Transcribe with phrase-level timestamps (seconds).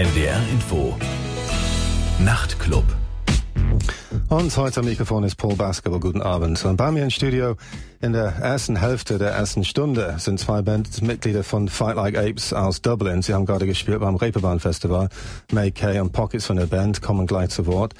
[0.00, 0.96] NDR Info.
[2.20, 2.84] Nachtclub.
[4.30, 6.00] Und heute am Mikrofon ist Paul Basketball.
[6.00, 6.64] Guten Abend.
[6.64, 7.56] Und bei mir im Studio
[8.00, 12.80] in der ersten Hälfte der ersten Stunde sind zwei Bandmitglieder von Fight Like Apes aus
[12.80, 13.20] Dublin.
[13.20, 15.10] Sie haben gerade gespielt beim Reeperbahn Festival.
[15.52, 17.92] May Kay und Pockets von der Band kommen gleich zu Wort.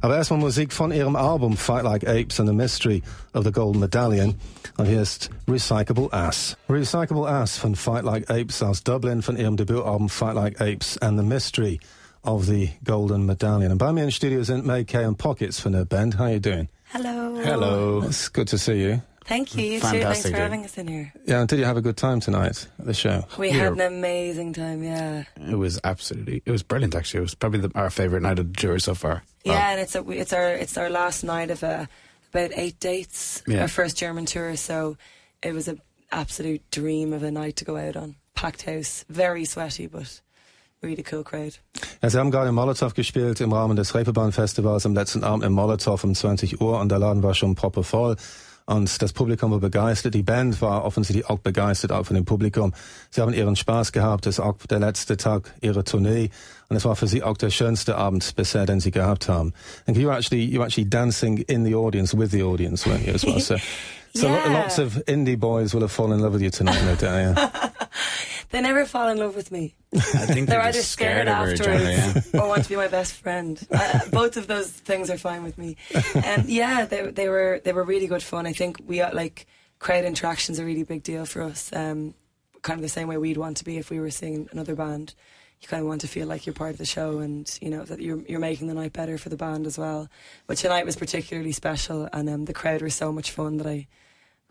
[0.00, 3.02] Aber erstmal Musik von ihrem Album Fight Like Apes and the Mystery
[3.34, 4.36] of the Golden Medallion.
[4.76, 6.56] Und hier ist Recyclable Ass.
[6.68, 11.18] Recyclable Ass von Fight Like Apes aus Dublin von ihrem Debütalbum Fight Like Apes and
[11.18, 11.80] the Mystery
[12.22, 13.70] of the Golden Medallion.
[13.72, 16.14] And by me in studio is May Kay and Pockets from their band.
[16.14, 16.68] How are you doing?
[16.92, 17.34] Hello.
[17.36, 18.02] Hello.
[18.04, 19.02] It's good to see you.
[19.28, 19.64] Thank you.
[19.64, 20.00] You too.
[20.00, 21.12] Thanks for having us in here.
[21.26, 23.24] Yeah, and did you have a good time tonight at the show?
[23.36, 25.24] We had an amazing time, yeah.
[25.36, 27.18] It was absolutely, it was brilliant actually.
[27.18, 29.22] It was probably the, our favourite night of the tour so far.
[29.52, 31.86] Yeah, and it's a, it's our it's our last night of uh,
[32.32, 33.42] about eight dates.
[33.46, 33.62] Yeah.
[33.62, 34.96] Our first German tour, so
[35.42, 35.80] it was an
[36.10, 38.16] absolute dream of a night to go out on.
[38.34, 40.20] Packed house, very sweaty, but
[40.82, 41.58] really cool crowd.
[42.02, 45.44] Ja, Sie haben gerade im Molotow gespielt im Rahmen des Reeperbahn Festivals am letzten Abend
[45.44, 48.16] im Molotow um 20 Uhr und der Laden war schon proppevoll.
[48.68, 50.12] Und das Publikum war begeistert.
[50.12, 52.74] Die Band war offensichtlich auch begeistert, auch von dem Publikum.
[53.08, 54.26] Sie haben ihren Spaß gehabt.
[54.26, 56.28] Das ist auch der letzte Tag ihrer Tournee.
[56.68, 59.54] Und es war für sie auch der schönste Abend bisher, den sie gehabt haben.
[59.86, 63.14] And you were actually, you actually dancing in the audience, with the audience, weren't you,
[63.14, 63.40] as well?
[63.40, 63.56] So,
[64.14, 64.52] so Yeah.
[64.52, 67.48] lots of indie boys will have fallen in love with you tonight, no doubt, yeah.
[68.50, 69.74] They never fall in love with me.
[69.94, 72.42] I think They're they're, either scared, scared, afterwards Johnny.
[72.44, 73.58] or want to be my best friend.
[73.70, 75.76] Uh, both of those things are fine with me.
[76.14, 78.46] Um, yeah, they, they were they were really good fun.
[78.46, 79.46] I think we uh, like
[79.78, 81.70] crowd interaction's a really big deal for us.
[81.72, 82.14] Um,
[82.62, 85.14] kind of the same way we'd want to be if we were seeing another band.
[85.60, 87.84] You kind of want to feel like you're part of the show, and you know
[87.84, 90.08] that you're you're making the night better for the band as well.
[90.46, 93.88] But tonight was particularly special, and um, the crowd were so much fun that I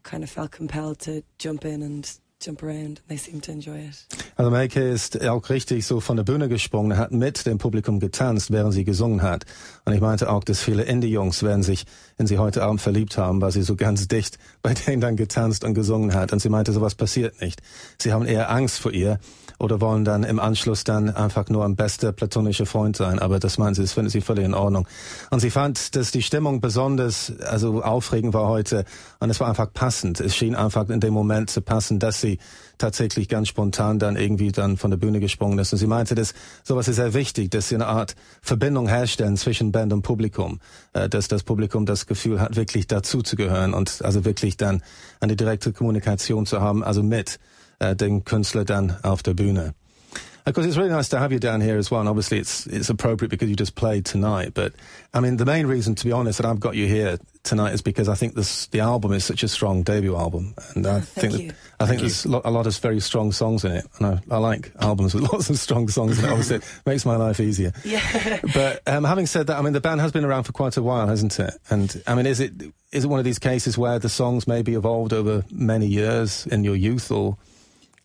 [0.04, 3.02] kind of felt compelled to jump in and jump around.
[3.08, 4.06] They seemed to enjoy it.
[4.36, 8.52] Also Maike ist auch richtig so von der Bühne gesprungen, hat mit dem Publikum getanzt,
[8.52, 9.46] während sie gesungen hat.
[9.86, 11.86] Und ich meinte auch, dass viele Indie-Jungs werden sich
[12.20, 15.64] in sie heute Abend verliebt haben, weil sie so ganz dicht bei denen dann getanzt
[15.64, 16.34] und gesungen hat.
[16.34, 17.62] Und sie meinte, sowas passiert nicht.
[18.00, 19.20] Sie haben eher Angst vor ihr
[19.60, 23.18] oder wollen dann im Anschluss dann einfach nur ein bester platonischer Freund sein.
[23.18, 24.88] Aber das meint sie, das findet sie völlig in Ordnung.
[25.32, 28.86] Und sie fand, dass die Stimmung besonders, also aufregend war heute.
[29.20, 30.20] Und es war einfach passend.
[30.20, 32.27] Es schien einfach in dem Moment zu passen, dass sie
[32.78, 35.72] tatsächlich ganz spontan dann irgendwie dann von der Bühne gesprungen ist.
[35.74, 36.34] Und sie meinte, dass
[36.64, 40.60] sowas ist sehr wichtig, dass sie eine Art Verbindung herstellen zwischen Band und Publikum,
[40.94, 44.84] äh, dass das Publikum das Gefühl hat, wirklich dazu zu gehören und also wirklich dann
[45.20, 47.40] eine direkte Kommunikation zu haben, also mit
[47.80, 49.74] äh, dem Künstler dann auf der Bühne.
[50.48, 52.00] Of course, it's really nice to have you down here as well.
[52.00, 54.54] And obviously, it's it's appropriate because you just played tonight.
[54.54, 54.74] But
[55.14, 57.82] I mean, the main reason, to be honest, that I've got you here tonight is
[57.82, 61.00] because I think this the album is such a strong debut album, and I Oh,
[61.02, 61.52] think thank that, you.
[61.82, 64.38] I think there's lo- a lot of very strong songs in it, and I, I
[64.38, 66.30] like albums with lots of strong songs in it.
[66.32, 67.74] Obviously, it makes my life easier.
[67.84, 68.40] Yeah.
[68.54, 70.82] But um, having said that, I mean, the band has been around for quite a
[70.82, 71.54] while, hasn't it?
[71.70, 72.54] And I mean, is it
[72.94, 76.64] is it one of these cases where the songs maybe evolved over many years in
[76.64, 77.36] your youth, or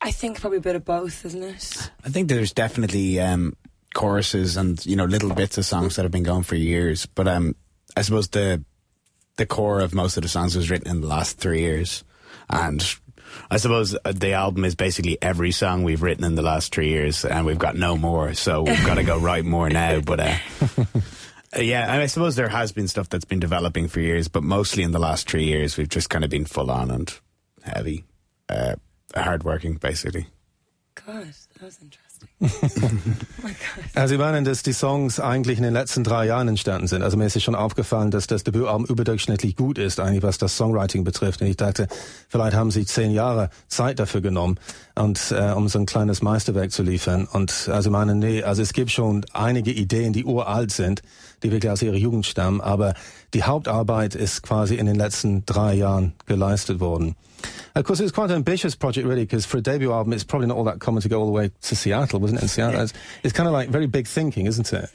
[0.02, 1.90] I think probably a bit of both, isn't it?
[2.04, 3.56] I think there's definitely um,
[3.94, 7.28] choruses and you know little bits of songs that have been going for years, but
[7.28, 7.54] um,
[7.96, 8.64] I suppose the
[9.36, 12.04] the core of most of the songs was written in the last three years,
[12.50, 12.84] and
[13.50, 16.88] I suppose uh, the album is basically every song we've written in the last three
[16.88, 20.00] years, and we've got no more, so we've got to go write more now.
[20.00, 20.36] But uh,
[21.56, 24.42] uh, yeah, and I suppose there has been stuff that's been developing for years, but
[24.42, 27.14] mostly in the last three years, we've just kind of been full on and
[27.62, 28.04] heavy,
[28.48, 28.74] uh,
[29.20, 30.28] hard working, basically.
[30.94, 32.28] God, that was interesting.
[32.42, 32.48] Oh.
[33.94, 37.02] Also Sie meinen, dass die Songs eigentlich in den letzten drei Jahren entstanden sind.
[37.02, 41.04] Also mir ist schon aufgefallen, dass das Debütalbum überdurchschnittlich gut ist, eigentlich was das Songwriting
[41.04, 41.40] betrifft.
[41.40, 41.88] Und ich dachte,
[42.28, 44.58] vielleicht haben Sie zehn Jahre Zeit dafür genommen,
[44.94, 47.26] und äh, um so ein kleines Meisterwerk zu liefern.
[47.30, 51.02] Und also ich meine, nee, also es gibt schon einige Ideen, die uralt sind,
[51.42, 52.94] die wirklich aus ihrer Jugend stammen, aber
[53.34, 57.16] die Hauptarbeit ist quasi in den letzten drei Jahren geleistet worden.
[57.74, 60.24] Of course, it was quite an ambitious project, really, because for a debut album, it's
[60.24, 62.54] probably not all that common to go all the way to Seattle, wasn't it?
[62.54, 62.92] Seattle, it's,
[63.22, 64.90] it's kind of like very big thinking, isn't it?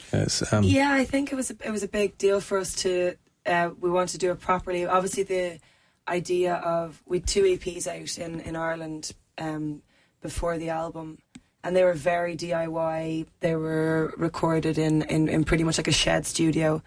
[0.52, 3.16] Um, Yeah, I think it was a, it was a big deal for us to
[3.46, 4.86] uh, we wanted to do it properly.
[4.86, 5.60] Obviously, the
[6.08, 9.82] idea of we two EPs out in in Ireland um,
[10.22, 11.20] before the album,
[11.64, 13.26] and they were very DIY.
[13.40, 16.84] They were recorded in in, in pretty much like a shed studio,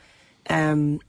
[0.49, 1.01] um,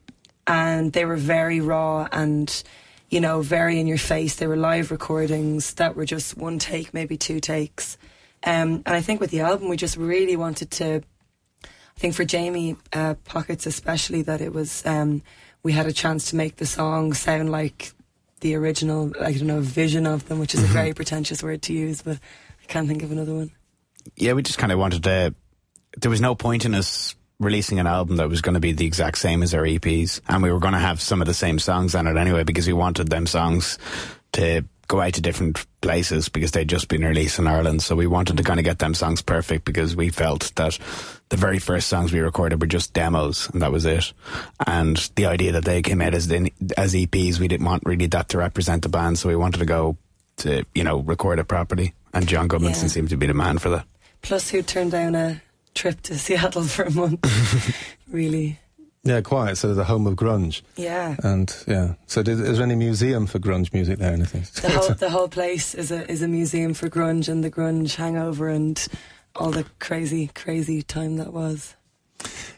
[0.47, 2.63] and they were very raw and
[3.09, 4.35] you know very in your face.
[4.35, 7.97] They were live recordings that were just one take, maybe two takes.
[8.43, 11.01] Um, and I think with the album, we just really wanted to
[11.63, 15.21] I think for Jamie uh, Pockets especially that it was um,
[15.63, 17.93] we had a chance to make the song sound like
[18.39, 21.73] the original I don't know vision of them, which is a very pretentious word to
[21.73, 23.51] use, but I can't think of another one.
[24.15, 25.35] yeah, we just kind of wanted to
[25.97, 28.85] there was no point in us releasing an album that was going to be the
[28.85, 31.59] exact same as our EPs, and we were going to have some of the same
[31.59, 33.77] songs on it anyway because we wanted them songs
[34.31, 37.81] to go out to different places because they'd just been released in Ireland.
[37.81, 38.45] So we wanted to mm.
[38.45, 40.77] kind of get them songs perfect because we felt that
[41.29, 44.11] the very first songs we recorded were just demos and that was it.
[44.67, 48.27] And the idea that they came out as as EPs, we didn't want really that
[48.29, 49.95] to represent the band, so we wanted to go
[50.37, 51.93] to you know record it properly.
[52.13, 52.87] And John Goodmanson yeah.
[52.89, 53.85] seemed to be the man for that.
[54.21, 55.41] Plus, who turned down a
[55.73, 57.25] trip to Seattle for a month?
[58.11, 58.59] really.
[59.03, 59.57] Yeah, quite.
[59.57, 60.61] So the home of grunge.
[60.75, 61.15] Yeah.
[61.23, 61.95] And yeah.
[62.05, 64.13] So did, is there any museum for grunge music there?
[64.13, 64.45] Anything?
[64.61, 67.95] The whole the whole place is a is a museum for grunge and the grunge
[67.95, 68.87] hangover and
[69.35, 71.75] all the crazy crazy time that was.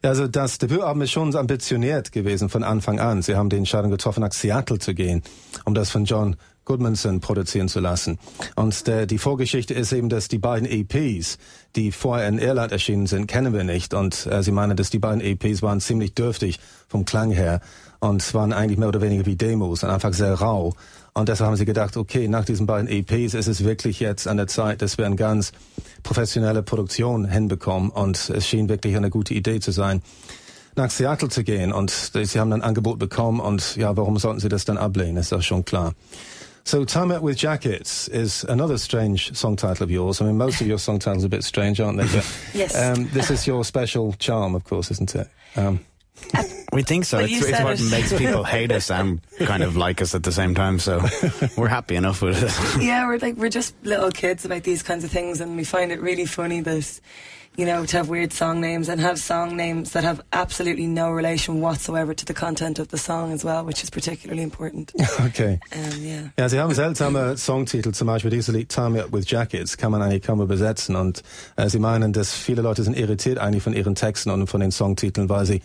[0.04, 3.22] Also das Debütalbum ist schon ambitioniert gewesen von Anfang an.
[3.22, 5.24] Sie haben die Entscheidung getroffen, nach Seattle zu gehen,
[5.64, 8.20] um das von John Goodmanson produzieren zu lassen.
[8.56, 11.38] Und der, die Vorgeschichte ist eben, dass die beiden EPs,
[11.76, 13.94] die vorher in Irland erschienen sind, kennen wir nicht.
[13.94, 17.62] Und äh, sie meinen, dass die beiden EPs waren ziemlich dürftig vom Klang her
[18.00, 20.74] und waren eigentlich mehr oder weniger wie Demos und einfach sehr rau.
[21.14, 24.38] Und deshalb haben sie gedacht, okay, nach diesen beiden EPs ist es wirklich jetzt an
[24.38, 25.52] der Zeit, dass wir eine ganz
[26.02, 27.90] professionelle Produktion hinbekommen.
[27.90, 30.02] Und es schien wirklich eine gute Idee zu sein
[30.76, 34.50] nach Seattle zu gehen und sie haben ein Angebot bekommen und ja, warum sollten sie
[34.50, 35.94] das dann ablehnen, ist doch schon klar.
[36.66, 40.22] So, Tie Me Up with Jackets is another strange song title of yours.
[40.22, 42.06] I mean, most of your song titles are a bit strange, aren't they?
[42.06, 42.76] But, yes.
[42.78, 45.28] Um, this is your special charm, of course, isn't it?
[45.58, 45.82] Um,
[46.72, 47.20] we think so.
[47.20, 47.92] It's, it's what it.
[47.92, 50.80] makes people hate us and kind of like us at the same time.
[50.80, 51.02] So
[51.58, 52.84] we're happy enough with it.
[52.84, 55.92] Yeah, we're like we're just little kids about these kinds of things, and we find
[55.92, 57.02] it really funny that
[57.56, 61.12] you know, to have weird song names and have song names that have absolutely no
[61.12, 64.92] relation whatsoever to the content of the song as well, which is particularly important.
[65.24, 65.60] Okay.
[65.74, 66.30] Um, yeah.
[66.38, 70.02] Ja, Sie haben seltsame Songtitel, zum Beispiel dieses Lied Time Up with Jackets, kann man
[70.02, 71.24] eigentlich kaum übersetzen und
[71.56, 74.72] äh, Sie meinen, dass viele Leute sind irritiert eigentlich von ihren Texten und von den
[74.72, 75.62] Songtiteln, weil sie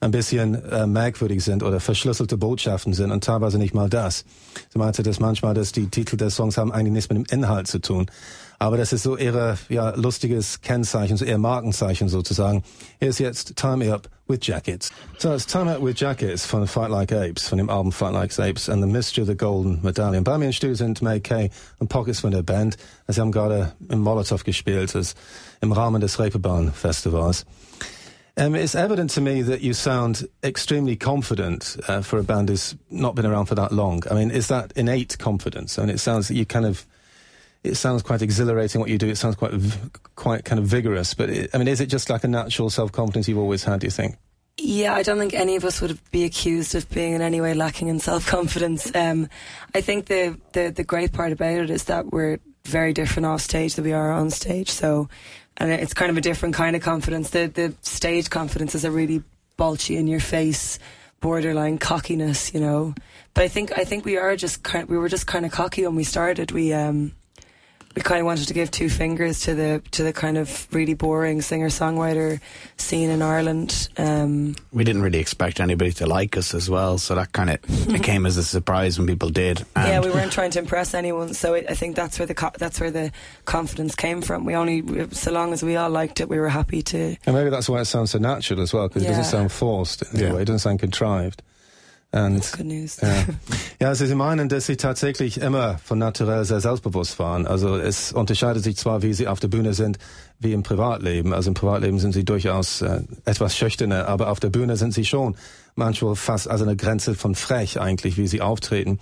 [0.00, 4.24] ein bisschen äh, merkwürdig sind oder verschlüsselte Botschaften sind und teilweise nicht mal das.
[4.72, 7.66] Sie meinte, dass manchmal, dass die Titel der Songs haben eigentlich nichts mit dem Inhalt
[7.66, 8.06] zu tun.
[8.58, 12.62] Aber das ist so ihre ja, lustiges Kennzeichen, so ihr Markenzeichen sozusagen.
[12.98, 14.90] Hier ist jetzt Time Up with Jackets.
[15.18, 18.38] So it's Time Up with Jackets von Fight Like Apes, von dem Album Fight Like
[18.38, 20.24] Apes and The Mystery of the Golden Medallion.
[20.24, 22.76] Bei mir im Studio sind May Kay und Pockets von der Band.
[23.08, 25.14] Sie haben gerade im Molotov gespielt, das
[25.60, 27.44] im Rahmen des Reeperbahn Festivals.
[28.38, 32.76] Um, it's evident to me that you sound extremely confident uh, for a band who's
[32.90, 34.04] not been around for that long.
[34.10, 35.78] I mean, is that innate confidence?
[35.78, 36.84] I mean, it sounds that you kind of
[37.64, 39.08] it sounds quite exhilarating what you do.
[39.08, 39.52] It sounds quite,
[40.14, 41.14] quite kind of vigorous.
[41.14, 43.80] But it, I mean, is it just like a natural self confidence you've always had?
[43.80, 44.16] Do you think?
[44.58, 47.52] Yeah, I don't think any of us would be accused of being in any way
[47.52, 48.90] lacking in self confidence.
[48.96, 49.28] Um,
[49.74, 53.42] I think the, the the great part about it is that we're very different off
[53.42, 54.70] stage than we are on stage.
[54.70, 55.08] So,
[55.58, 57.30] and it's kind of a different kind of confidence.
[57.30, 59.22] The the stage confidence is a really
[59.56, 60.78] bulgy in your face,
[61.20, 62.94] borderline cockiness, you know.
[63.34, 64.84] But I think I think we are just kind.
[64.84, 66.52] Of, we were just kind of cocky when we started.
[66.52, 67.12] We um we
[68.02, 71.40] kind of wanted to give two fingers to the to the kind of really boring
[71.40, 72.40] singer songwriter
[72.76, 73.88] scene in Ireland.
[73.96, 77.58] Um, we didn't really expect anybody to like us as well, so that kind of
[77.94, 79.64] it came as a surprise when people did.
[79.74, 82.34] And yeah, we weren't trying to impress anyone, so it, I think that's where the
[82.34, 83.12] co- that's where the
[83.44, 84.44] confidence came from.
[84.44, 87.16] We only, so long as we all liked it, we were happy to.
[87.24, 89.10] And maybe that's why it sounds so natural as well, because yeah.
[89.10, 90.32] it doesn't sound forced in yeah.
[90.34, 90.42] way.
[90.42, 91.42] It doesn't sound contrived.
[92.62, 92.98] News.
[93.02, 93.08] Ja.
[93.80, 97.46] ja, also Sie meinen, dass Sie tatsächlich immer von naturell sehr selbstbewusst waren.
[97.46, 99.98] Also es unterscheidet sich zwar, wie Sie auf der Bühne sind,
[100.38, 101.34] wie im Privatleben.
[101.34, 105.04] Also im Privatleben sind Sie durchaus äh, etwas schüchterner, aber auf der Bühne sind Sie
[105.04, 105.36] schon
[105.74, 108.98] manchmal fast also eine Grenze von frech eigentlich, wie Sie auftreten.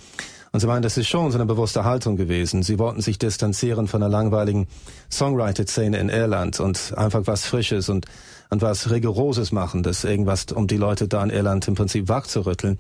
[0.53, 2.63] Und Sie meinen, das ist schon so eine bewusste Haltung gewesen.
[2.63, 4.69] Sie wollten sich distanzieren von der langweiligen
[5.11, 8.07] Songwriter-Szene in Irland und einfach was Frisches und
[8.51, 12.79] und was Rigoroses machen, das irgendwas, um die Leute da in Irland im Prinzip wachzurütteln.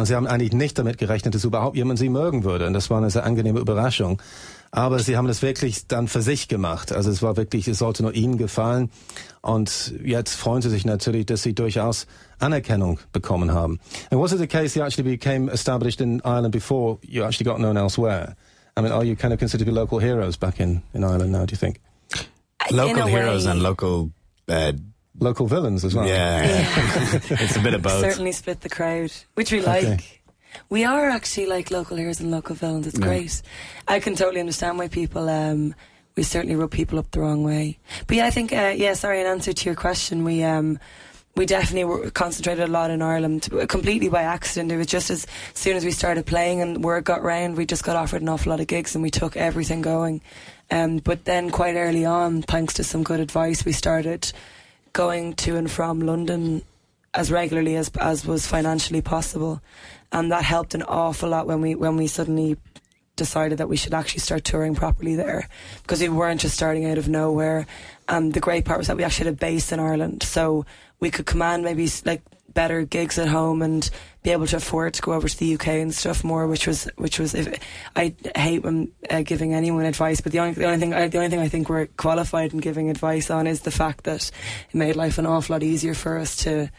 [0.00, 2.66] Und sie haben eigentlich nicht damit gerechnet, dass überhaupt jemand sie mögen würde.
[2.66, 4.22] Und das war eine sehr angenehme Überraschung.
[4.70, 6.90] Aber sie haben das wirklich dann für sich gemacht.
[6.90, 8.90] Also es war wirklich, es sollte nur ihnen gefallen.
[9.42, 12.06] Und jetzt freuen sie sich natürlich, dass sie durchaus
[12.38, 13.78] Anerkennung bekommen haben.
[14.10, 17.58] And was it the case you actually became established in Ireland before you actually got
[17.58, 18.36] known elsewhere?
[18.78, 21.32] I mean, are you kind of considered to be local heroes back in, in Ireland
[21.32, 21.80] now, do you think?
[22.70, 23.50] Local heroes way.
[23.52, 24.12] and local
[24.48, 24.72] uh,
[25.20, 26.06] local villains as well.
[26.06, 27.20] Yeah, yeah.
[27.30, 28.00] it's a bit of both.
[28.00, 29.84] Certainly split the crowd, which we like.
[29.84, 30.20] Okay.
[30.68, 32.86] We are actually like local heroes and local villains.
[32.86, 33.06] It's yeah.
[33.06, 33.42] great.
[33.86, 35.28] I can totally understand why people.
[35.28, 35.74] Um,
[36.16, 37.78] we certainly rub people up the wrong way.
[38.06, 38.52] But yeah, I think.
[38.52, 39.20] Uh, yeah, sorry.
[39.20, 40.42] In answer to your question, we.
[40.42, 40.78] Um,
[41.36, 44.72] we definitely were concentrated a lot in Ireland, completely by accident.
[44.72, 47.84] It was just as soon as we started playing and word got round, we just
[47.84, 50.22] got offered an awful lot of gigs and we took everything going.
[50.72, 54.32] Um, but then quite early on, thanks to some good advice, we started
[54.92, 56.62] going to and from London
[57.12, 59.60] as regularly as as was financially possible,
[60.12, 62.56] and that helped an awful lot when we when we suddenly
[63.16, 65.46] decided that we should actually start touring properly there
[65.82, 67.66] because we weren't just starting out of nowhere.
[68.08, 70.64] And the great part was that we actually had a base in Ireland, so
[71.00, 72.22] we could command maybe like
[72.54, 73.88] better gigs at home and
[74.22, 76.88] be able to afford to go over to the UK and stuff more, which was
[76.96, 77.34] which was.
[77.34, 77.58] If,
[77.96, 81.18] I hate when uh, giving anyone advice, but the only the only thing I, the
[81.18, 84.30] only thing I think we're qualified in giving advice on is the fact that
[84.68, 86.70] it made life an awful lot easier for us to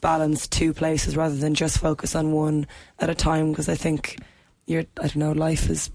[0.00, 2.66] balance two places rather than just focus on one
[2.98, 3.50] at a time.
[3.50, 4.18] Because I think
[4.66, 5.90] you're I don't know life is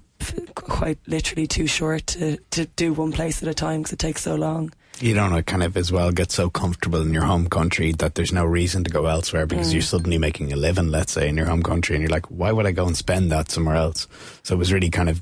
[0.55, 4.21] quite literally too short to to do one place at a time because it takes
[4.21, 4.71] so long
[5.01, 8.15] you don't know, kind of as well get so comfortable in your home country that
[8.15, 9.73] there's no reason to go elsewhere because mm.
[9.73, 12.51] you're suddenly making a living, let's say, in your home country, and you're like, why
[12.51, 14.07] would I go and spend that somewhere else?
[14.43, 15.21] So it was really kind of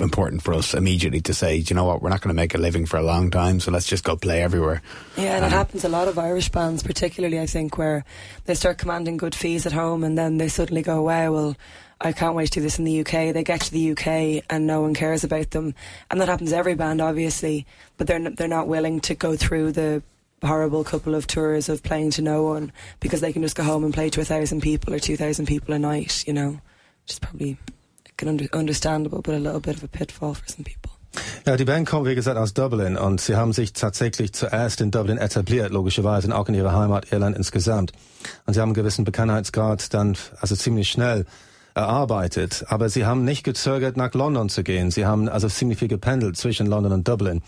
[0.00, 2.58] important for us immediately to say, you know what, we're not going to make a
[2.58, 4.80] living for a long time, so let's just go play everywhere.
[5.16, 8.04] Yeah, and um, it happens a lot of Irish bands, particularly, I think, where
[8.44, 11.56] they start commanding good fees at home and then they suddenly go, wow, well,
[12.00, 13.34] I can't wait to do this in the UK.
[13.34, 15.74] They get to the UK and no one cares about them,
[16.10, 17.66] and that happens every band, obviously.
[17.96, 20.02] But they're n- they're not willing to go through the
[20.44, 23.82] horrible couple of tours of playing to no one because they can just go home
[23.84, 26.24] and play to a thousand people or two thousand people a night.
[26.26, 26.50] You know,
[27.02, 27.56] which is probably
[28.24, 30.92] under, understandable, but a little bit of a pitfall for some people.
[31.46, 34.90] Ja, die Band kommt, wie gesagt, aus Dublin und sie haben sich tatsächlich zuerst in
[34.90, 37.92] Dublin etabliert, logischerweise, und auch in ihrer Heimat Irland insgesamt.
[38.46, 41.24] Und sie haben einen gewissen Bekanntheitsgrad dann, also ziemlich schnell
[41.78, 42.64] erarbeitet.
[42.68, 44.90] Aber sie haben nicht gezögert, nach London zu gehen.
[44.90, 47.40] Sie haben also ziemlich viel gependelt zwischen London und Dublin.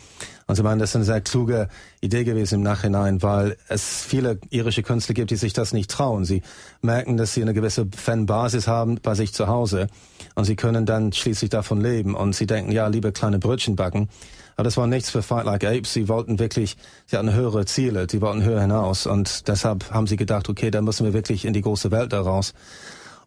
[0.46, 1.68] Und sie meinen, das ist eine sehr kluge
[2.00, 6.24] Idee gewesen im Nachhinein, weil es viele irische Künstler gibt, die sich das nicht trauen.
[6.24, 6.42] Sie
[6.80, 9.88] merken, dass sie eine gewisse Fanbasis haben bei sich zu Hause
[10.36, 12.14] und sie können dann schließlich davon leben.
[12.14, 14.08] Und sie denken, ja, lieber kleine Brötchen backen.
[14.54, 15.92] Aber das war nichts für Fight Like Apes.
[15.92, 19.06] Sie wollten wirklich, sie hatten höhere Ziele, sie wollten höher hinaus.
[19.06, 22.54] Und deshalb haben sie gedacht, okay, da müssen wir wirklich in die große Welt daraus.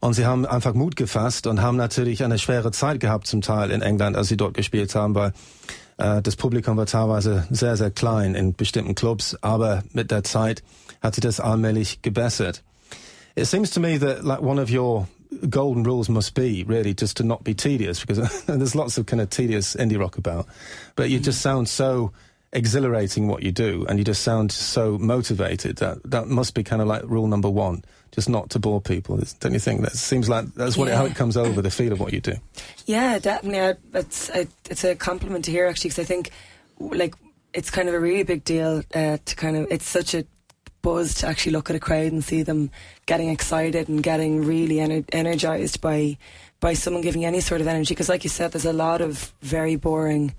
[0.04, 3.72] Und sie haben einfach Mut gefasst und haben natürlich eine schwere Zeit gehabt zum Teil
[3.72, 5.32] in England, als sie dort gespielt haben, weil
[5.96, 10.62] äh, das Publikum war teilweise sehr, sehr klein in bestimmten Clubs, aber mit der Zeit
[11.02, 12.64] hat sich das allmählich gebessert.
[13.36, 15.08] It seems to me that like one of your
[15.50, 19.22] golden rules must be really just to not be tedious because there's lots of kind
[19.22, 20.48] of tedious indie rock about,
[20.98, 22.12] but you just sound so
[22.52, 26.82] exhilarating what you do and you just sound so motivated that that must be kind
[26.82, 29.20] of like rule number one just not to bore people.
[29.40, 29.82] Don't you think?
[29.82, 30.98] That seems like that's what yeah.
[30.98, 32.36] how it comes over the feel of what you do.
[32.86, 33.78] Yeah, definitely.
[33.94, 36.30] It's it's a compliment to hear actually because I think
[36.80, 37.16] like
[37.54, 40.26] it's kind of a really big deal uh, to kind of it's such a
[40.82, 42.70] buzz to actually look at a crowd and see them
[43.06, 46.18] getting excited and getting really ener- energized by
[46.60, 49.34] by someone giving any sort of energy because like you said there's a lot of
[49.42, 50.36] very boring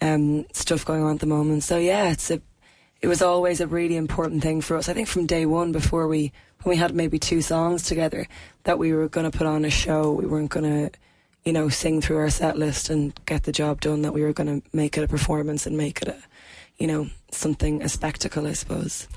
[0.00, 2.40] um, stuff going on at the moment so yeah it's a
[3.00, 6.08] it was always a really important thing for us I think from day one before
[6.08, 8.26] we when we had maybe two songs together,
[8.64, 10.12] that we were going to put on a show.
[10.12, 10.98] We weren't going to,
[11.44, 14.02] you know, sing through our set list and get the job done.
[14.02, 16.16] That we were going to make it a performance and make it a,
[16.78, 19.08] you know, something a spectacle, I suppose.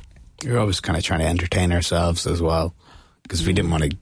[0.44, 2.76] You're always kind of trying to entertain ourselves as well,
[3.24, 3.80] because we didn't mm.
[3.80, 3.98] want to.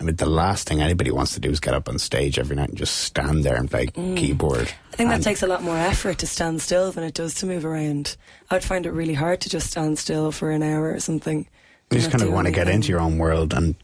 [0.00, 2.56] I mean, the last thing anybody wants to do is get up on stage every
[2.56, 4.16] night and just stand there and play mm.
[4.16, 4.72] keyboard.
[4.92, 7.46] I think that takes a lot more effort to stand still than it does to
[7.46, 8.16] move around.
[8.50, 11.46] I'd find it really hard to just stand still for an hour or something.
[11.90, 13.74] You just kind of want to get into your own world and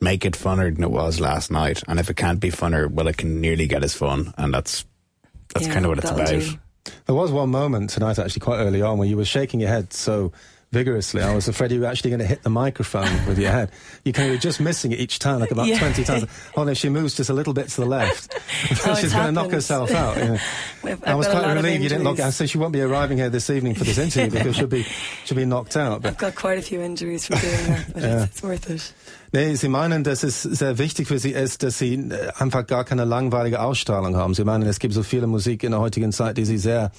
[0.00, 1.82] make it funner than it was last night.
[1.88, 4.84] And if it can't be funner, well, it can nearly get as fun, and that's
[5.52, 6.28] that's yeah, kind of what it's about.
[6.28, 6.58] Do.
[7.06, 9.92] There was one moment tonight, actually, quite early on, where you were shaking your head
[9.92, 10.32] so
[10.72, 11.22] vigorously.
[11.22, 13.70] I was afraid you were actually going to hit the microphone with your head.
[14.04, 15.78] You kind of just missing it each time, like about yeah.
[15.78, 16.26] 20 times.
[16.56, 18.34] Oh no, she moves just a little bit to the left.
[18.86, 20.16] oh, She's going to knock herself out.
[20.16, 20.38] Yeah.
[21.04, 23.50] I was quite relieved you didn't lock I said she won't be arriving here this
[23.50, 24.84] evening for this interview because she'll be,
[25.24, 26.02] she'll be knocked out.
[26.02, 28.22] But I've got quite a few injuries from doing that, but yeah.
[28.22, 28.94] it's, it's worth it.
[29.32, 32.84] Nee, Sie meinen, dass es sehr wichtig für Sie ist, dass Sie äh, einfach gar
[32.84, 34.34] keine langweilige Ausstrahlung haben.
[34.34, 36.90] Sie meinen, es gibt so viele Musik in der heutigen Zeit, die Sie sehr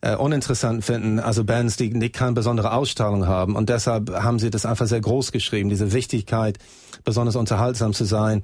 [0.00, 3.56] äh, uninteressant finden, also Bands, die, die keine besondere Ausstrahlung haben.
[3.56, 6.58] Und deshalb haben sie das einfach sehr groß geschrieben, diese Wichtigkeit,
[7.04, 8.42] besonders unterhaltsam zu sein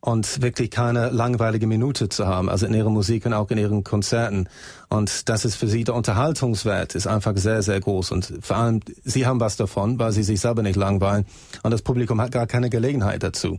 [0.00, 3.84] und wirklich keine langweilige Minute zu haben, also in ihrer Musik und auch in ihren
[3.84, 4.48] Konzerten.
[4.88, 8.10] Und das ist für sie der Unterhaltungswert ist einfach sehr, sehr groß.
[8.10, 11.26] Und vor allem, sie haben was davon, weil sie sich selber nicht langweilen.
[11.62, 13.58] Und das Publikum hat gar keine Gelegenheit dazu.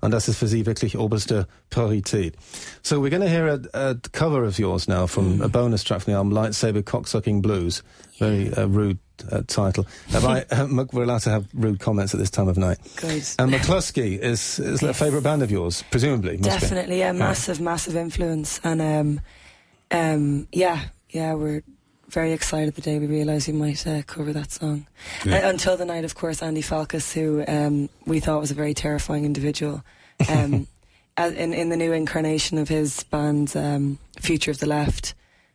[0.00, 2.36] Und das ist für sie wirklich oberste Priorität.
[2.82, 5.44] So we're going to hear a, a, cover of yours now from mm.
[5.44, 7.82] a bonus track from the album Lightsaber Cocksucking Blues.
[8.18, 8.98] Very uh, rude
[9.30, 9.86] uh, title.
[10.10, 12.78] Have I, uh, we're allowed to have rude comments at this time of night.
[12.96, 13.24] Good.
[13.38, 14.90] And Mclusky is, is yes.
[14.90, 16.36] a favourite band of yours, presumably.
[16.36, 18.60] Definitely, yeah, massive, massive influence.
[18.64, 19.20] And um,
[19.90, 21.62] um, yeah, yeah, we're
[22.08, 24.86] very excited the day we realised we might uh, cover that song.
[25.24, 25.38] Yeah.
[25.38, 28.74] Uh, until the night, of course, Andy Falkous, who um, we thought was a very
[28.74, 29.82] terrifying individual,
[30.28, 30.66] um,
[31.18, 35.14] in in the new incarnation of his band's um, Future of the Left,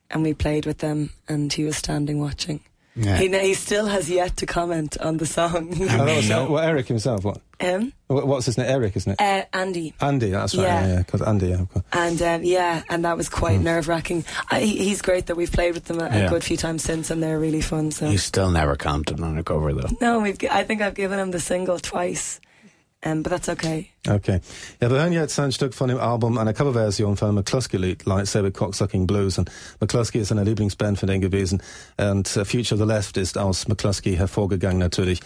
[0.09, 2.61] and we played with them, and he was standing watching.
[2.97, 3.17] Yeah.
[3.17, 5.69] He, he still has yet to comment on the song.
[5.81, 7.41] Oh, that was, well, Eric himself, what?
[7.61, 8.67] um, What's his name?
[8.69, 9.21] Eric, isn't it?
[9.21, 9.93] uh, Andy.
[9.99, 10.63] Andy, that's right.
[10.63, 10.87] Yeah.
[10.87, 11.61] Yeah, yeah, 'cause Andy, yeah.
[11.61, 11.85] of course.
[11.91, 14.23] And um, yeah, and that was quite nerve wracking.
[14.59, 16.29] He's great that we've played with them a, a Yeah.
[16.29, 17.91] good few times since, and they're really fun.
[17.91, 19.89] So He's still never commented on a cover though.
[19.99, 20.37] no, we've.
[20.49, 22.39] I think I've given him the single twice,
[23.05, 23.89] um, but that's okay.
[24.07, 24.41] Okay.
[24.81, 29.07] Ja, wir hören jetzt ein Stück von dem Album, eine Coverversion von McCluskey-Lied, Lightsaber Cocksucking
[29.07, 29.37] Blues.
[29.37, 31.61] Und McCluskey ist eine Lieblingsband von denen gewesen.
[31.97, 35.21] Und äh, Future of the Left ist aus McCluskey hervorgegangen natürlich.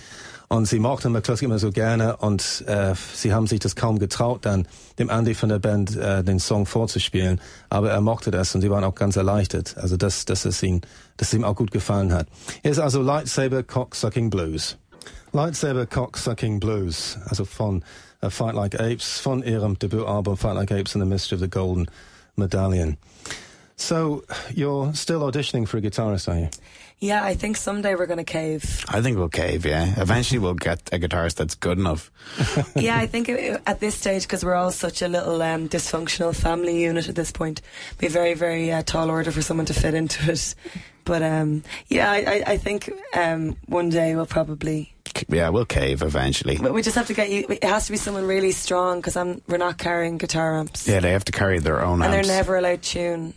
[0.49, 4.45] Und sie mochten McCluskey immer so gerne und äh, sie haben sich das kaum getraut,
[4.45, 4.67] dann
[4.97, 7.39] dem Andy von der Band äh, den Song vorzuspielen.
[7.69, 9.77] Aber er mochte das und sie waren auch ganz erleichtert.
[9.77, 10.81] Also dass, dass es ihm,
[11.17, 12.27] dass es ihm auch gut gefallen hat.
[12.63, 14.78] Hier ist also Lightsaber Cocksucking Blues.
[15.33, 17.83] Lightsaber Cocksucking Blues, also von
[18.23, 21.47] uh, Fight Like Apes, von ihrem Debütalbum Fight Like Apes and the Mystery of the
[21.47, 21.87] Golden
[22.35, 22.97] Medallion.
[23.75, 26.49] So, you're still auditioning for a guitarist, are you?
[26.97, 28.83] Yeah, I think someday we're going to cave.
[28.89, 29.65] I think we'll cave.
[29.65, 32.11] Yeah, eventually we'll get a guitarist that's good enough.
[32.75, 36.35] yeah, I think it, at this stage, because we're all such a little um, dysfunctional
[36.35, 37.61] family unit at this point,
[37.99, 40.55] be a very, very uh, tall order for someone to fit into it.
[41.05, 44.93] But um, yeah, I, I, I think um, one day we'll probably.
[45.27, 46.57] Yeah, we'll cave eventually.
[46.57, 47.45] But we just have to get you.
[47.49, 49.41] It has to be someone really strong because I'm.
[49.47, 52.57] We're not carrying guitar amps, Yeah, they have to carry their own and they're never
[52.57, 53.33] allowed to tune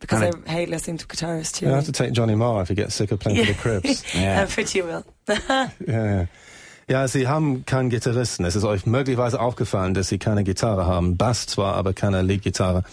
[0.00, 1.66] because And I hate listening to guitarists too.
[1.66, 4.14] You have to take Johnny Marr if you get sick of playing for the Cribs.
[4.14, 4.46] Yeah.
[4.54, 5.04] But you will.
[5.28, 6.26] ja,
[6.88, 7.08] ja.
[7.08, 8.44] Sie haben keinen Gitarristen.
[8.44, 11.16] Es ist euch möglicherweise aufgefallen, dass Sie keine Gitarre haben.
[11.16, 12.84] Bass zwar, aber keine Leadgitarre.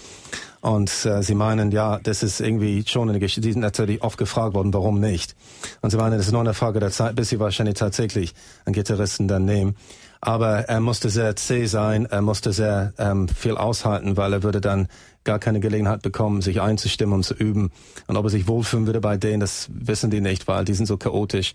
[0.62, 3.42] Und äh, Sie meinen, ja, das ist irgendwie schon eine Geschichte.
[3.42, 5.36] Die sind natürlich oft gefragt worden, warum nicht.
[5.82, 8.74] Und Sie meinen, das ist nur eine Frage der Zeit, bis Sie wahrscheinlich tatsächlich einen
[8.74, 9.76] Gitarristen dann nehmen.
[10.22, 14.62] Aber er musste sehr zäh sein, er musste sehr ähm, viel aushalten, weil er würde
[14.62, 14.88] dann
[15.24, 17.72] gar keine Gelegenheit bekommen, sich einzustimmen und zu üben.
[18.08, 20.86] Und ob er sich wohlfühlen würde bei denen, das wissen die nicht, weil die sind
[20.86, 21.54] so chaotisch.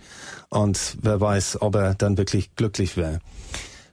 [0.49, 3.21] Und wer weiß, ob er dann wirklich glücklich wäre.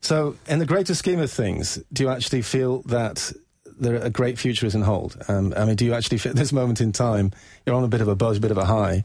[0.01, 3.33] So, in the greater scheme of things, do you actually feel that
[3.79, 5.15] there a great future is in hold?
[5.29, 7.31] Um, I mean, do you actually at this moment in time
[7.65, 9.03] you're on a bit of a buzz, a bit of a high?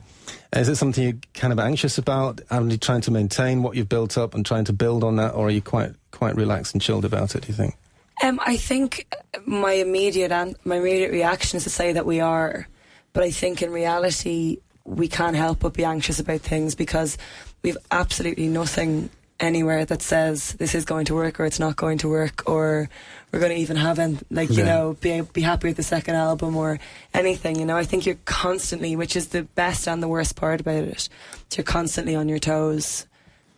[0.52, 2.40] Is it something you're kind of anxious about?
[2.50, 5.34] Are you trying to maintain what you've built up and trying to build on that,
[5.34, 7.42] or are you quite quite relaxed and chilled about it?
[7.42, 7.76] Do you think?
[8.22, 9.06] Um, I think
[9.46, 12.66] my immediate an- my immediate reaction is to say that we are,
[13.12, 17.18] but I think in reality we can't help but be anxious about things because
[17.62, 21.96] we've absolutely nothing anywhere that says this is going to work or it's not going
[21.98, 22.88] to work or
[23.30, 24.64] we're going to even have an, like you Yeah.
[24.64, 26.80] know be be happy with the second album or
[27.14, 27.56] anything.
[27.56, 30.82] You know, I think you're constantly, which is the best and the worst part about
[30.84, 31.08] it.
[31.54, 33.06] You're constantly on your toes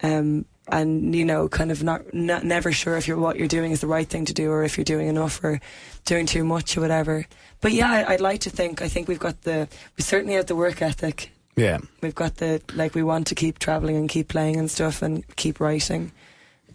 [0.03, 3.73] um, and you know, kind of not, not never sure if you're what you're doing
[3.73, 5.61] is the right thing to do, or if you're doing enough, or
[6.05, 7.27] doing too much, or whatever.
[7.61, 8.83] But yeah, I, I'd like to think.
[8.83, 9.69] I think we've got the.
[9.97, 11.33] We certainly have the work ethic.
[11.57, 11.79] Yeah.
[12.01, 12.95] We've got the like.
[12.95, 16.13] We want to keep traveling and keep playing and stuff, and keep writing.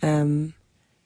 [0.02, 0.54] Um,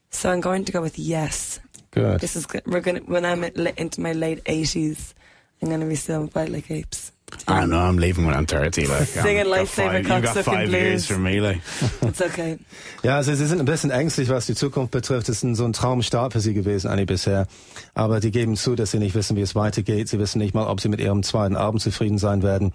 [0.09, 1.59] so I'm going to go with yes.
[1.91, 2.19] Good.
[2.19, 2.63] This is good.
[2.65, 5.13] we're gonna when I'm into my late eighties.
[5.61, 7.11] I'm going to be still fight like apes.
[7.47, 7.79] I don't know.
[7.79, 8.85] I'm leaving when I'm 30.
[8.87, 11.07] Like, Singing got Cocksucking five years Blues.
[11.07, 11.61] from me, like.
[12.01, 12.57] It's okay.
[13.03, 15.29] Ja, also sie sind ein bisschen ängstlich, was die Zukunft betrifft.
[15.29, 17.47] Es ist ein, so ein Traumstart für sie gewesen, eigentlich bisher.
[17.93, 20.09] Aber die geben zu, dass sie nicht wissen, wie es weitergeht.
[20.09, 22.73] Sie wissen nicht mal, ob sie mit ihrem zweiten Abend zufrieden sein werden.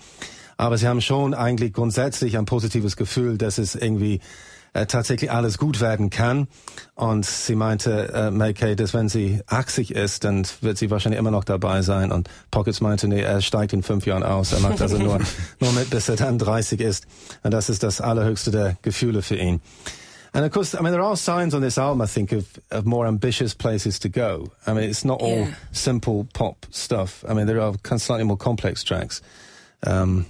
[0.57, 4.21] Aber sie haben schon eigentlich grundsätzlich ein positives Gefühl, dass es irgendwie
[4.73, 6.49] äh, tatsächlich alles gut werden kann.
[6.95, 11.19] Und sie meinte, äh, May Kay, dass wenn sie 80 ist, dann wird sie wahrscheinlich
[11.19, 12.11] immer noch dabei sein.
[12.11, 14.53] Und Pockets meinte, nee, er steigt in fünf Jahren aus.
[14.53, 15.21] Er macht also nur,
[15.61, 17.07] nur mit, bis er dann 30 ist.
[17.43, 19.61] Und das ist das allerhöchste der Gefühle für ihn.
[20.33, 22.85] And of course, I mean, there are signs on this album, I think, of, of
[22.85, 24.51] more ambitious places to go.
[24.67, 25.55] I mean, it's not all Yeah.
[25.71, 27.25] simple pop stuff.
[27.29, 29.23] I mean, there are slightly more complex tracks.
[29.87, 30.27] Um,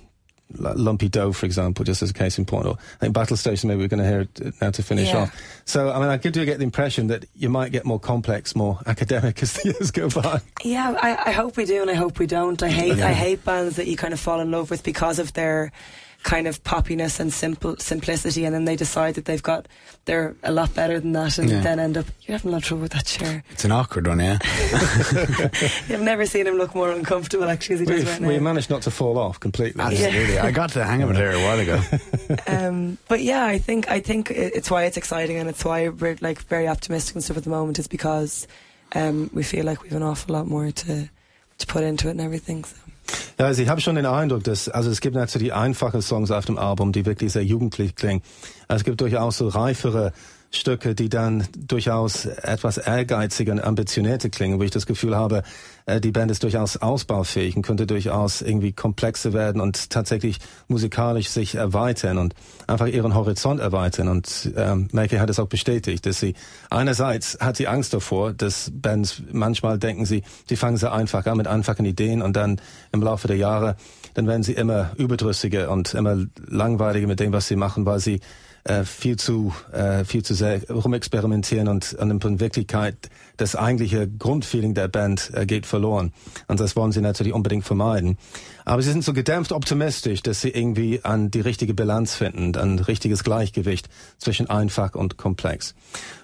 [0.58, 2.66] Lumpy Dough, for example, just as a case in point.
[2.66, 5.22] Or I think Battle Station, maybe we're going to hear it now to finish Yeah.
[5.22, 5.40] off.
[5.64, 8.78] So, I mean, I do get the impression that you might get more complex, more
[8.86, 10.40] academic as the years go by.
[10.62, 12.62] Yeah, I, I hope we do, and I hope we don't.
[12.62, 15.32] I hate I hate bands that you kind of fall in love with because of
[15.32, 15.72] their
[16.24, 19.68] kind of poppiness and simple simplicity, and then they decide that they've got
[20.06, 21.60] they're a lot better than that, and Yeah.
[21.60, 23.44] then end up you're having a lot of trouble with that chair.
[23.50, 24.38] It's an awkward one, yeah.
[25.90, 28.70] I've never seen him look more uncomfortable actually as he does We've, right we managed
[28.70, 29.82] not to fall off completely.
[29.82, 30.38] Absolutely.
[30.38, 31.80] I got to the hang of it there a while ago.
[32.46, 36.16] um, but yeah, I think I think it's why it's exciting, and it's why we're
[36.20, 37.78] like very optimistic and stuff at the moment.
[37.78, 38.46] Is because
[38.94, 41.08] um, we feel like we've an awful lot more to
[41.58, 42.64] to put into it and everything.
[42.64, 42.76] So.
[43.38, 46.44] Ja, also ich habe schon den Eindruck, dass also es gibt natürlich einfache Songs auf
[46.44, 48.22] dem Album, die wirklich sehr jugendlich klingen.
[48.68, 50.12] Also es gibt durchaus so reifere
[50.56, 55.42] Stücke, die dann durchaus etwas ehrgeiziger und ambitionierter klingen, wo ich das Gefühl habe,
[55.86, 60.38] äh, die Band ist durchaus ausbaufähig und könnte durchaus irgendwie komplexer werden und tatsächlich
[60.68, 62.34] musikalisch sich erweitern und
[62.66, 64.08] einfach ihren Horizont erweitern.
[64.08, 66.34] Und ähm, Mackey hat es auch bestätigt, dass sie
[66.70, 71.36] einerseits hat sie Angst davor, dass Bands manchmal denken sie, sie fangen sehr einfach an
[71.36, 72.60] mit einfachen Ideen und dann
[72.92, 73.76] im Laufe der Jahre,
[74.14, 78.20] dann werden sie immer überdrüssiger und immer langweiliger mit dem, was sie machen, weil sie
[78.64, 82.96] äh, viel zu äh, viel zu sehr rumexperimentieren und, und in Wirklichkeit
[83.36, 86.12] das eigentliche Grundfeeling der Band äh, geht verloren.
[86.48, 88.16] Und das wollen sie natürlich unbedingt vermeiden.
[88.64, 92.78] Aber sie sind so gedämpft optimistisch, dass sie irgendwie an die richtige Bilanz finden, ein
[92.78, 95.74] richtiges Gleichgewicht zwischen einfach und komplex.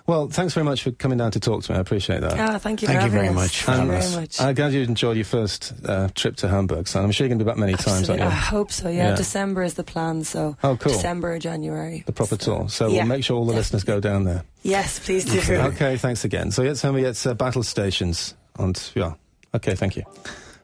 [0.07, 1.79] Well, thanks very much for coming down to talk to me.
[1.79, 2.35] I appreciate that.
[2.37, 2.89] Yeah, thank you.
[2.89, 3.35] Thank you very us.
[3.35, 3.63] much.
[3.65, 4.41] Thank you very much.
[4.41, 7.39] I'm glad you enjoyed your first uh, trip to Hamburg, so I'm sure you're going
[7.39, 8.23] to be back many times, Absolutely.
[8.23, 8.59] I aren't you?
[8.59, 8.89] hope so.
[8.89, 9.11] Yeah.
[9.11, 9.15] Yeah.
[9.17, 10.25] December is the plan.
[10.25, 10.93] So Oh, cool.
[10.93, 12.03] December or January.
[12.07, 12.69] The proper tour.
[12.69, 14.43] So Yeah, we'll make sure all the listeners go down there.
[14.63, 15.39] Yes, please do.
[15.67, 16.51] Okay, thanks again.
[16.51, 19.17] So jetzt haben wir jetzt äh, Battle Stations und ja,
[19.53, 20.03] okay, thank you.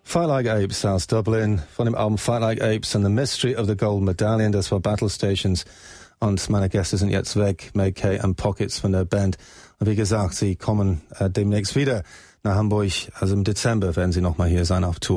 [0.02, 3.66] Fight Like Apes aus Dublin von dem Album Fight Like Apes and the Mystery of
[3.66, 5.64] the Gold Medallion, das war Battle Stations
[6.20, 9.36] und meine Gäste sind jetzt weg, May Kay und Pockets von der Band.
[9.78, 12.02] Und wie gesagt, sie kommen äh, demnächst wieder
[12.42, 15.14] nach Hamburg, also im Dezember werden sie nochmal hier sein auf Tour.